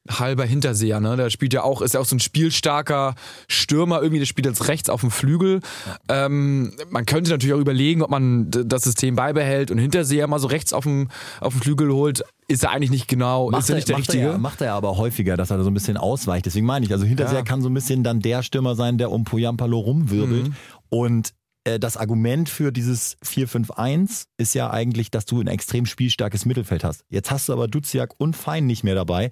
[0.08, 1.16] halber Hinterseher, ne?
[1.16, 3.14] Der spielt ja auch, ist ja auch so ein spielstarker
[3.48, 5.60] Stürmer irgendwie, der spielt jetzt rechts auf dem Flügel.
[6.08, 10.48] Ähm, man könnte natürlich auch überlegen, ob man das System beibehält und Hinterseher mal so
[10.48, 11.08] rechts auf dem,
[11.40, 12.22] auf dem Flügel holt.
[12.48, 14.26] Ist er eigentlich nicht genau, macht ist er nicht der macht Richtige?
[14.28, 16.46] Er, macht er aber häufiger, dass er so ein bisschen ausweicht.
[16.46, 17.44] Deswegen meine ich, also Hinterseher ja.
[17.44, 20.48] kann so ein bisschen dann der Stürmer sein, der um Poyampalo rumwirbelt.
[20.48, 20.54] Mhm.
[20.88, 21.32] Und
[21.64, 27.04] das Argument für dieses 4-5-1 ist ja eigentlich, dass du ein extrem spielstarkes Mittelfeld hast.
[27.08, 29.30] Jetzt hast du aber Duziak und Fein nicht mehr dabei.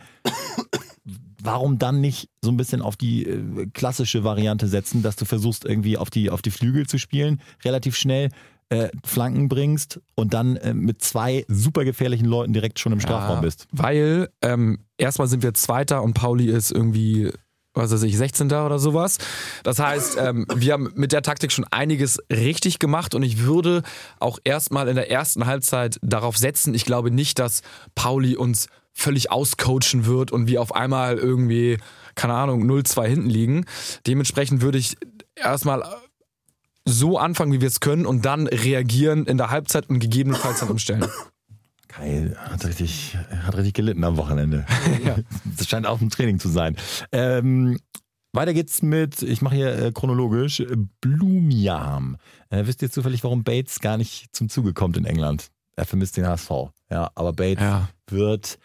[1.42, 5.64] Warum dann nicht so ein bisschen auf die äh, klassische Variante setzen, dass du versuchst
[5.64, 8.30] irgendwie auf die, auf die Flügel zu spielen, relativ schnell
[8.70, 13.36] äh, Flanken bringst und dann äh, mit zwei super gefährlichen Leuten direkt schon im Strafraum
[13.36, 13.66] ja, bist?
[13.72, 17.30] Weil ähm, erstmal sind wir Zweiter und Pauli ist irgendwie
[17.78, 18.46] was weiß ich, 16.
[18.52, 19.18] oder sowas.
[19.62, 23.82] Das heißt, ähm, wir haben mit der Taktik schon einiges richtig gemacht und ich würde
[24.20, 26.74] auch erstmal in der ersten Halbzeit darauf setzen.
[26.74, 27.62] Ich glaube nicht, dass
[27.94, 31.78] Pauli uns völlig auscoachen wird und wir auf einmal irgendwie,
[32.16, 33.64] keine Ahnung, 0-2 hinten liegen.
[34.06, 34.96] Dementsprechend würde ich
[35.36, 35.84] erstmal
[36.84, 40.70] so anfangen, wie wir es können und dann reagieren in der Halbzeit und gegebenenfalls dann
[40.70, 41.06] umstellen.
[41.88, 44.66] Kai hat richtig, hat richtig gelitten am Wochenende.
[45.04, 45.16] ja.
[45.56, 46.76] Das scheint auch ein Training zu sein.
[47.12, 47.78] Ähm,
[48.32, 50.62] weiter geht's mit, ich mache hier äh, chronologisch,
[51.00, 52.16] Blumiam.
[52.50, 55.48] Äh, wisst ihr zufällig, warum Bates gar nicht zum Zuge kommt in England?
[55.76, 56.50] Er vermisst den HSV.
[56.90, 57.88] Ja, aber Bates ja.
[58.08, 58.58] wird,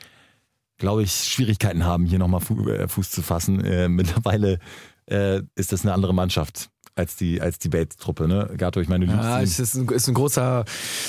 [0.78, 3.64] glaube ich, Schwierigkeiten haben, hier nochmal äh, Fuß zu fassen.
[3.64, 4.60] Äh, mittlerweile
[5.06, 8.50] äh, ist das eine andere Mannschaft als die, als die Bates-Truppe, ne?
[8.58, 10.64] Gato, ich meine, du ja, ist, ist, ein, ist ein großer,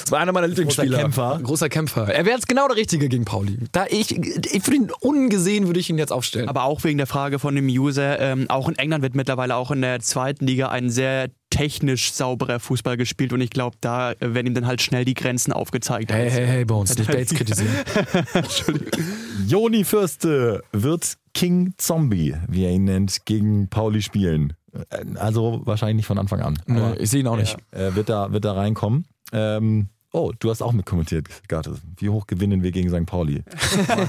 [0.05, 0.89] ist einer meiner Lieblingsspieler.
[0.89, 1.41] Großer Kämpfer.
[1.43, 2.15] Großer Kämpfer.
[2.15, 3.59] Er wäre jetzt genau der Richtige gegen Pauli.
[3.73, 6.49] Da ich, ich für ihn ungesehen würde ich ihn jetzt aufstellen.
[6.49, 9.71] Aber auch wegen der Frage von dem User, ähm, auch in England wird mittlerweile auch
[9.71, 14.49] in der zweiten Liga ein sehr technisch sauberer Fußball gespielt und ich glaube, da werden
[14.49, 16.11] ihm dann halt schnell die Grenzen aufgezeigt.
[16.11, 17.73] Hey, hey, hey, Bones, nicht Bates kritisieren.
[18.35, 19.05] Entschuldigung.
[19.47, 24.55] Joni Fürste wird King Zombie, wie er ihn nennt, gegen Pauli spielen.
[25.17, 26.59] Also wahrscheinlich nicht von Anfang an.
[26.67, 27.57] Nee, ich sehe ihn auch nicht.
[27.71, 29.07] Äh, wird, da, wird da reinkommen.
[29.33, 31.77] Ähm, oh, du hast auch mitkommentiert, Garte.
[31.97, 33.07] Wie hoch gewinnen wir gegen St.
[33.07, 33.45] Pauli?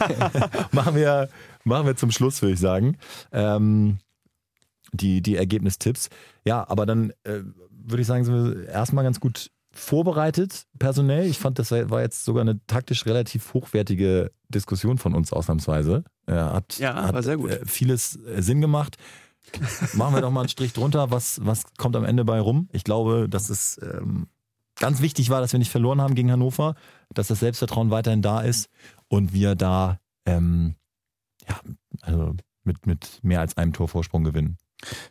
[0.71, 1.29] machen, wir,
[1.63, 2.97] machen wir zum Schluss, würde ich sagen.
[3.31, 3.99] Ähm,
[4.91, 6.09] die, die Ergebnistipps.
[6.45, 11.25] Ja, aber dann äh, würde ich sagen, sind wir erstmal ganz gut vorbereitet, personell.
[11.25, 16.03] Ich fand, das war jetzt sogar eine taktisch relativ hochwertige Diskussion von uns ausnahmsweise.
[16.27, 17.51] Äh, hat, ja, hat war sehr gut.
[17.51, 18.97] Äh, vieles äh, Sinn gemacht.
[19.93, 21.11] Machen wir doch mal einen Strich drunter.
[21.11, 22.69] Was, was kommt am Ende bei rum?
[22.71, 24.27] Ich glaube, dass es ähm,
[24.75, 26.75] ganz wichtig war, dass wir nicht verloren haben gegen Hannover,
[27.13, 28.69] dass das Selbstvertrauen weiterhin da ist
[29.07, 30.75] und wir da ähm,
[31.47, 31.59] ja,
[32.01, 34.57] also mit, mit mehr als einem Torvorsprung gewinnen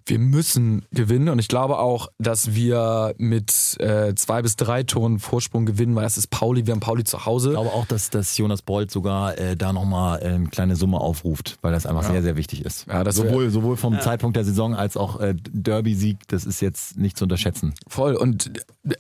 [0.07, 5.19] wir müssen gewinnen und ich glaube auch, dass wir mit äh, zwei bis drei Toren
[5.19, 7.51] Vorsprung gewinnen, weil das ist Pauli, wir haben Pauli zu Hause.
[7.51, 11.01] Ich glaube auch, dass, dass Jonas Bolt sogar äh, da nochmal äh, eine kleine Summe
[11.01, 12.13] aufruft, weil das einfach ja.
[12.13, 12.87] sehr, sehr wichtig ist.
[12.87, 14.01] Ja, sowohl, sowohl vom ja.
[14.01, 17.75] Zeitpunkt der Saison als auch äh, Derby-Sieg, das ist jetzt nicht zu unterschätzen.
[17.89, 18.51] Voll und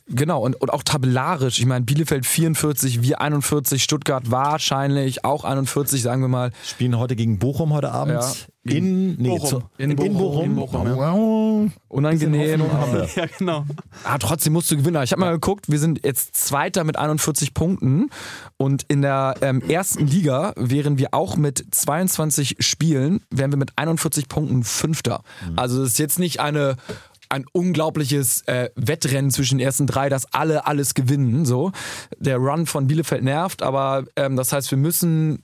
[0.06, 6.02] genau und, und auch tabellarisch, ich meine Bielefeld 44, wir 41, Stuttgart wahrscheinlich auch 41,
[6.02, 6.50] sagen wir mal.
[6.64, 8.48] Spielen heute gegen Bochum heute Abend.
[8.64, 9.48] In, nee, Bochum.
[9.48, 10.06] Zu, in, Bochum.
[10.06, 10.44] In Bochum.
[10.44, 11.70] In Bochum ja.
[11.88, 12.62] Unangenehm.
[13.14, 13.66] ja, genau.
[14.04, 15.02] Ah, trotzdem musst du gewinnen.
[15.02, 18.08] Ich habe mal geguckt, wir sind jetzt Zweiter mit 41 Punkten
[18.56, 23.72] und in der ähm, ersten Liga wären wir auch mit 22 Spielen, wären wir mit
[23.76, 25.22] 41 Punkten Fünfter.
[25.46, 25.58] Mhm.
[25.58, 26.76] Also das ist jetzt nicht eine
[27.30, 31.44] ein unglaubliches äh, Wettrennen zwischen den ersten drei, dass alle alles gewinnen.
[31.44, 31.72] So,
[32.18, 35.42] der Run von Bielefeld nervt, aber ähm, das heißt, wir müssen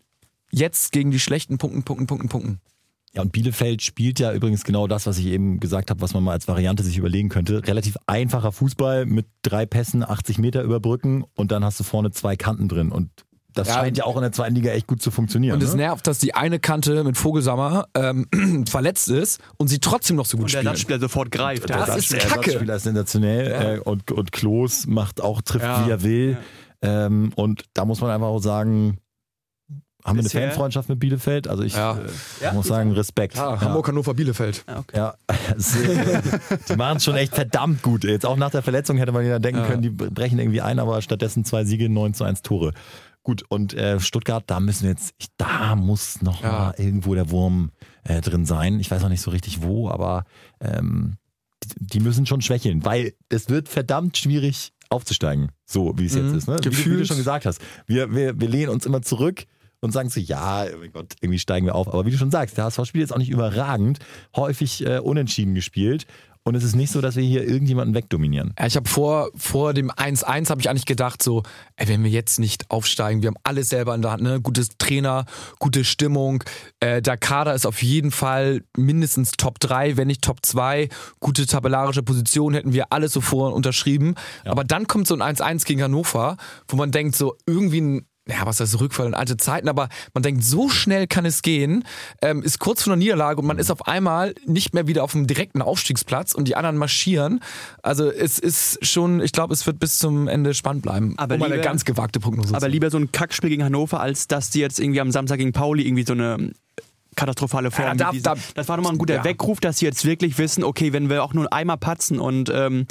[0.53, 2.61] jetzt gegen die schlechten Punkten, Punkten, Punkten, Punkten.
[3.15, 6.23] Ja, und Bielefeld spielt ja übrigens genau das, was ich eben gesagt habe, was man
[6.23, 7.67] mal als Variante sich überlegen könnte.
[7.67, 12.37] Relativ einfacher Fußball mit drei Pässen, 80 Meter überbrücken und dann hast du vorne zwei
[12.37, 12.93] Kanten drin.
[12.93, 13.11] Und
[13.53, 15.55] das ja, scheint ja auch in der zweiten Liga echt gut zu funktionieren.
[15.55, 15.79] Und es ne?
[15.79, 18.27] nervt, dass die eine Kante mit Vogelsammer ähm,
[18.69, 20.61] verletzt ist und sie trotzdem noch so gut spielt.
[20.61, 21.69] Und der Ersatzspieler sofort greift.
[21.69, 22.21] Das, das ist Kacke.
[22.21, 23.75] Der Ersatzspieler ist sensationell ja.
[23.75, 25.85] äh, und, und Klos macht auch, trifft ja.
[25.85, 26.39] wie er will.
[26.83, 28.99] Ähm, und da muss man einfach auch sagen,
[30.05, 31.49] haben wir eine Fanfreundschaft mit Bielefeld.
[31.49, 31.99] Also ich Ja.
[32.41, 33.37] äh, muss sagen, Respekt.
[33.37, 34.65] Ja, Hamburg, Hannover, Bielefeld.
[34.69, 34.97] Ja, okay.
[34.97, 35.15] Ja,
[36.69, 38.05] die machen es schon echt verdammt gut.
[38.05, 39.67] Jetzt auch nach der Verletzung hätte man ja denken Ja.
[39.67, 42.73] können, die brechen irgendwie ein, aber stattdessen zwei Siege, 9 zu 1 Tore.
[43.23, 46.53] Gut, und äh, Stuttgart, da müssen wir jetzt, ich, da muss noch Ja.
[46.53, 47.71] mal irgendwo der Wurm
[48.05, 48.81] äh, drin sein.
[48.81, 50.25] Ich weiß noch nicht so richtig wo, aber
[50.61, 51.17] ähm,
[51.79, 56.25] die, müssen schon schwächeln, weil es wird verdammt schwierig aufzusteigen, so wie es Mhm.
[56.29, 56.49] jetzt ist.
[56.49, 56.57] Ne?
[56.65, 59.45] Wie, du, wie du schon gesagt hast, wir, wir, wir lehnen uns immer zurück
[59.81, 61.89] und sagen so, ja, oh mein Gott, irgendwie steigen wir auf.
[61.89, 63.99] Aber wie du schon sagst, der HSV spielt jetzt auch nicht überragend,
[64.37, 66.07] häufig äh, unentschieden gespielt.
[66.43, 68.55] Und es ist nicht so, dass wir hier irgendjemanden wegdominieren.
[68.59, 71.43] Ja, ich habe vor, vor dem 1-1 habe ich eigentlich gedacht, so,
[71.77, 74.41] ey, wenn wir jetzt nicht aufsteigen, wir haben alles selber in der Hand, ne?
[74.41, 75.27] Gutes Trainer,
[75.59, 76.43] gute Stimmung.
[76.81, 80.89] Äh, der Kader ist auf jeden Fall mindestens Top 3, wenn nicht Top 2.
[81.21, 84.15] Gute tabellarische Position hätten wir alles so vorher unterschrieben.
[84.47, 86.39] Aber dann kommt so ein 1-1 gegen Hannover,
[86.69, 90.23] wo man denkt, so irgendwie ein ja, was heißt Rückfall in alte Zeiten, aber man
[90.23, 91.85] denkt, so schnell kann es gehen,
[92.23, 95.13] ähm, ist kurz vor der Niederlage und man ist auf einmal nicht mehr wieder auf
[95.13, 97.41] dem direkten Aufstiegsplatz und die anderen marschieren.
[97.83, 101.15] Also es ist schon, ich glaube, es wird bis zum Ende spannend bleiben.
[101.17, 104.29] Aber um eine lieber- ganz gewagte Prognose Aber lieber so ein Kackspiel gegen Hannover, als
[104.29, 106.53] dass die jetzt irgendwie am Samstag gegen Pauli irgendwie so eine
[107.17, 107.87] katastrophale Form.
[107.89, 109.25] Ja, da- da- das war nochmal ein guter ja.
[109.25, 112.87] Weckruf, dass sie jetzt wirklich wissen, okay, wenn wir auch nur einmal patzen und ähm,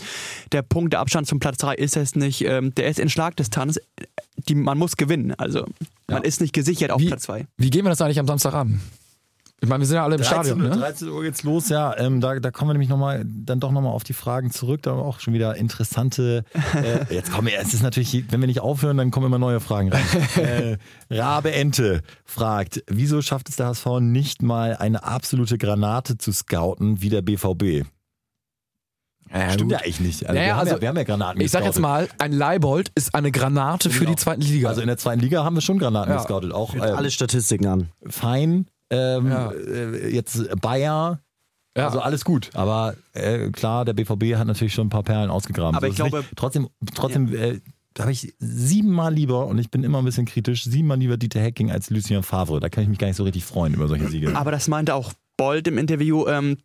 [0.51, 3.79] der Punkt, der Abstand zum Platz 3 ist es nicht, ähm, der ist in Schlagdistanz,
[4.47, 5.33] die, man muss gewinnen.
[5.37, 5.65] Also
[6.07, 7.45] man ist nicht gesichert auf Wie- Platz 2.
[7.57, 8.79] Wie gehen wir das eigentlich am Samstagabend?
[9.61, 10.77] Ich meine, wir sind ja alle im 13, Stadion, Uhr- ne?
[10.77, 11.97] 13 Uhr geht's los, ja.
[11.97, 14.81] Ähm, da, da kommen wir nämlich noch mal, dann doch nochmal auf die Fragen zurück.
[14.83, 16.45] Da haben wir auch schon wieder interessante.
[16.75, 19.59] Äh, jetzt kommen wir, es ist natürlich, wenn wir nicht aufhören, dann kommen immer neue
[19.59, 20.03] Fragen rein.
[20.37, 20.77] äh,
[21.13, 27.01] Rabe Ente fragt, wieso schafft es der HSV nicht mal eine absolute Granate zu scouten
[27.01, 27.85] wie der BVB?
[29.31, 29.71] Ja, Stimmt gut.
[29.73, 30.21] ja eigentlich nicht.
[30.25, 32.31] Also, Naja, wir, haben also, ja, wir haben ja Granaten Ich sag jetzt mal, ein
[32.31, 34.11] Leibold ist eine Granate für Genau.
[34.11, 34.69] die zweite Liga.
[34.69, 36.17] Also in der zweiten Liga haben wir schon Granaten Ja.
[36.17, 36.51] gescoutet.
[36.51, 37.89] Auch äh, alle Statistiken an.
[38.07, 38.65] fein.
[38.89, 39.51] Ähm, Ja.
[39.51, 41.19] äh, jetzt Bayer,
[41.77, 41.85] ja.
[41.87, 45.75] Also alles gut, aber äh, klar, der BVB hat natürlich schon ein paar Perlen ausgegraben.
[45.75, 47.59] Aber So ich glaube- nicht, trotzdem, trotzdem äh,
[47.93, 51.39] da habe ich siebenmal lieber, und ich bin immer ein bisschen kritisch, siebenmal lieber Dieter
[51.41, 52.59] Hecking als Lucien Favre.
[52.59, 54.35] Da kann ich mich gar nicht so richtig freuen über solche Siege.
[54.35, 56.27] Aber das meinte auch Bold im Interview.
[56.27, 56.57] Ähm,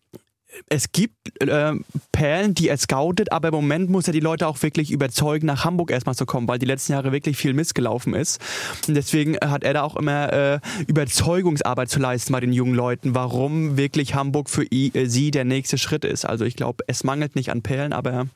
[0.68, 1.72] es gibt äh,
[2.12, 5.64] Perlen, die er scoutet, aber im Moment muss er die Leute auch wirklich überzeugen, nach
[5.64, 8.40] Hamburg erstmal zu kommen, weil die letzten Jahre wirklich viel missgelaufen ist.
[8.88, 13.14] Und deswegen hat er da auch immer äh, Überzeugungsarbeit zu leisten bei den jungen Leuten,
[13.14, 16.24] warum wirklich Hamburg für äh, sie der nächste Schritt ist.
[16.24, 18.26] Also ich glaube, es mangelt nicht an Perlen, aber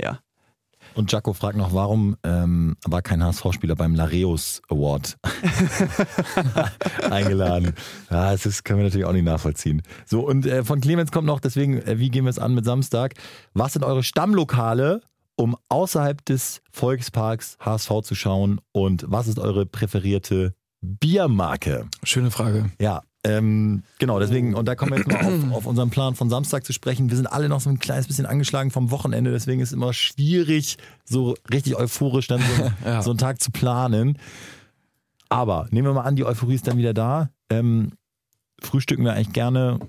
[0.00, 0.18] ja.
[0.96, 5.18] Und Jaco fragt noch, warum ähm, war kein HSV-Spieler beim Lareus Award
[7.10, 7.74] eingeladen?
[8.10, 9.82] Ja, das ist, können wir natürlich auch nicht nachvollziehen.
[10.06, 12.64] So, und äh, von Clemens kommt noch, deswegen, äh, wie gehen wir es an mit
[12.64, 13.12] Samstag?
[13.52, 15.02] Was sind eure Stammlokale,
[15.36, 18.62] um außerhalb des Volksparks HSV zu schauen?
[18.72, 21.88] Und was ist eure präferierte Biermarke?
[22.04, 22.70] Schöne Frage.
[22.80, 25.20] Ja, ähm, genau, deswegen, und da kommen wir jetzt mal
[25.52, 27.10] auf, auf unseren Plan von Samstag zu sprechen.
[27.10, 29.92] Wir sind alle noch so ein kleines bisschen angeschlagen vom Wochenende, deswegen ist es immer
[29.92, 33.02] schwierig, so richtig euphorisch dann so, Ja.
[33.02, 34.18] so einen Tag zu planen.
[35.28, 37.30] Aber nehmen wir mal an, die Euphorie ist dann wieder da.
[37.50, 37.92] Ähm,
[38.62, 39.80] frühstücken wir eigentlich gerne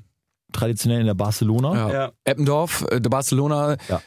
[0.52, 1.76] traditionell in der Barcelona.
[1.76, 1.91] Ja.
[1.93, 2.12] Ja.
[2.23, 3.78] Eppendorf, äh, der Barcelona.
[3.89, 4.02] Ja.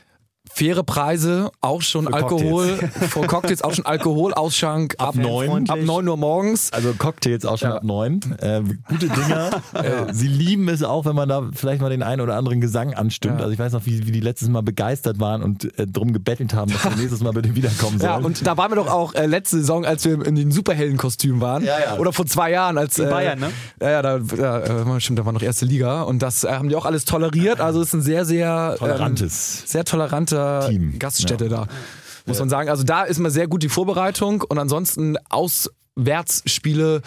[0.52, 5.70] Faire Preise, auch schon Für Alkohol, vor Cocktails auch schon Alkoholausschank Ab neun.
[5.70, 6.72] ab 9 Uhr morgens.
[6.72, 7.76] Also Cocktails auch schon Ja.
[7.76, 8.20] ab neun.
[8.40, 9.50] Äh, gute Dinger.
[9.74, 12.94] äh, sie lieben es auch, wenn man da vielleicht mal den einen oder anderen Gesang
[12.94, 13.36] anstimmt.
[13.38, 13.40] Ja.
[13.44, 16.52] Also ich weiß noch, wie, wie die letztes Mal begeistert waren und äh, drum gebettelt
[16.52, 18.10] haben, dass wir nächstes Mal bitte wiederkommen sollen.
[18.10, 21.40] Ja, und da waren wir doch auch äh, letzte Saison, als wir in den Superheldenkostüm
[21.40, 21.64] waren.
[21.98, 22.98] Oder vor zwei Jahren, als.
[22.98, 23.50] In äh, Bayern, ne?
[23.80, 26.02] Ja, ja, da, äh, stimmt, da war noch erste Liga.
[26.02, 27.60] Und das haben die auch alles toleriert.
[27.60, 28.76] Also es ist ein sehr, sehr.
[28.78, 29.60] Tolerantes.
[29.60, 30.98] Ähm, sehr toleranter Team.
[30.98, 31.66] Gaststätte da.
[32.26, 32.68] Muss man sagen.
[32.68, 35.16] Also da ist mal sehr gut die Vorbereitung und ansonsten
[36.00, 37.02] Auswärtsspiele,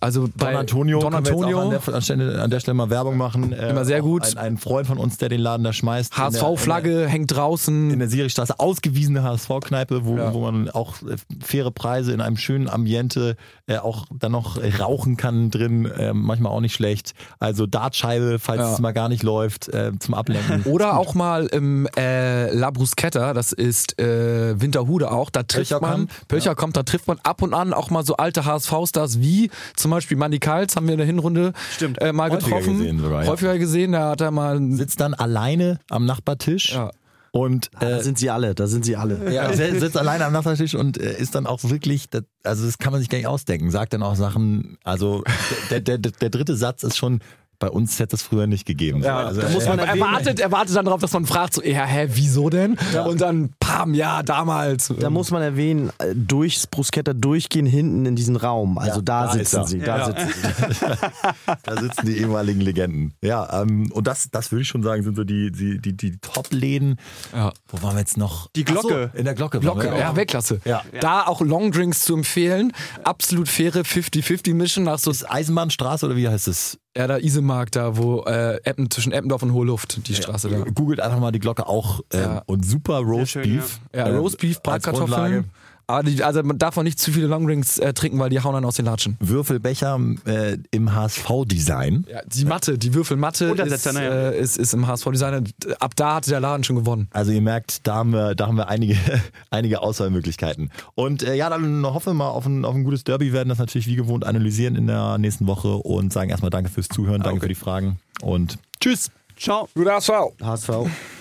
[0.00, 3.16] also bei Don Antonio, Don Antonio an, der, an, Stelle, an der Stelle mal Werbung
[3.16, 3.52] machen.
[3.52, 4.24] Äh, Immer sehr gut.
[4.24, 6.16] Ein, ein Freund von uns, der den Laden da schmeißt.
[6.16, 7.90] HSV-Flagge hängt draußen.
[7.90, 10.32] In der Sirichstraße, ausgewiesene HSV-Kneipe, wo, Ja.
[10.34, 14.70] wo man auch äh, faire Preise in einem schönen Ambiente äh, auch dann noch äh,
[14.76, 17.14] rauchen kann drin, äh, manchmal auch nicht schlecht.
[17.38, 18.72] Also Dartscheibe, falls Ja.
[18.74, 20.62] es mal gar nicht läuft, zum Ablenken.
[20.64, 26.54] Oder auch mal im La Bruschetta, das ist Winterhude auch, da trifft Pölcherkamp, man, Pölcher
[26.54, 30.16] kommt, da trifft man ab und an auch mal so alte HSV-Stars wie zum Beispiel
[30.16, 32.00] Mandy Kals, haben wir in der Hinrunde Stimmt.
[32.00, 32.78] äh, mal Häufiger getroffen.
[32.78, 33.30] gesehen sogar, ja.
[33.30, 36.90] Häufiger gesehen, da hat er mal Sitzt dann alleine am Nachbartisch ja.
[37.30, 39.32] und Da äh, sind sie alle, da sind sie alle.
[39.32, 42.78] Ja, er sitzt alleine am Nachbartisch und äh, ist dann auch wirklich, das, also das
[42.78, 45.22] kann man sich gar nicht ausdenken, sagt dann auch Sachen, also
[45.70, 47.20] der, der, der, der dritte Satz ist schon
[47.58, 49.02] bei uns hätte es früher nicht gegeben.
[49.02, 51.84] Ja, also, da muss äh, man erwartet, erwartet dann darauf, dass man fragt, so, ja,
[51.84, 52.76] hä, wieso denn?
[53.06, 54.92] Und dann, pam, ja, damals.
[54.98, 58.78] Da muss man erwähnen, äh, durchs Bruschetta durchgehen hinten in diesen Raum.
[58.78, 59.78] Also Ja, da, da sitzen sie.
[59.80, 60.06] Da Ja.
[60.06, 60.76] sitzen sie.
[61.62, 63.14] Da sitzen die ehemaligen Legenden.
[63.22, 66.18] Ja, ähm, und das, das würde ich schon sagen, sind so die, die, die, die
[66.18, 66.96] Top-Läden.
[67.32, 67.52] Ja.
[67.68, 68.48] Wo waren wir jetzt noch?
[68.56, 69.10] Die Glocke.
[69.12, 69.60] So, in der Glocke.
[69.60, 70.14] Glocke, ja.
[70.16, 70.60] Weltklasse.
[70.64, 70.82] Ja.
[71.00, 72.72] Da auch Longdrinks zu empfehlen.
[73.04, 76.78] Absolut faire 50-50-Mission nach so, Ist Eisenbahnstraße oder wie heißt es?
[76.96, 80.58] Ja, da Isemark, da wo äh, Eppen, zwischen Eppendorf und Hohe Luft, die Straße da.
[80.74, 82.00] Googelt einfach mal die Glocke auch.
[82.12, 82.42] Ähm, Ja.
[82.46, 83.80] Und super Roast schön, Beef.
[83.94, 85.06] Ja, Ähm, Roastbeef, als Grundlage.
[85.10, 85.50] Bratkartoffeln.
[85.88, 88.54] Aber die, also man darf auch nicht zu viele Longdrinks äh, trinken, weil die hauen
[88.54, 89.16] dann aus den Latschen.
[89.20, 92.06] Würfelbecher äh, im HSV-Design.
[92.10, 94.30] Ja, die Matte, die Würfelmatte ist, naja.
[94.30, 95.48] äh, ist, ist im HSV-Design.
[95.78, 97.08] Ab da hatte der Laden schon gewonnen.
[97.12, 98.96] Also ihr merkt, da haben wir, da haben wir einige,
[99.50, 100.70] einige Auswahlmöglichkeiten.
[100.94, 103.58] Und äh, ja, dann hoffen wir mal auf ein, auf ein gutes Derby, werden das
[103.58, 107.40] natürlich wie gewohnt analysieren in der nächsten Woche und sagen erstmal danke fürs Zuhören, danke
[107.40, 109.10] für die Fragen und tschüss.
[109.38, 109.68] Ciao.
[109.74, 110.10] Guter HSV.
[110.42, 110.70] HSV.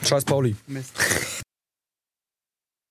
[0.04, 0.56] Scheiß Pauli.
[0.68, 0.94] Mist.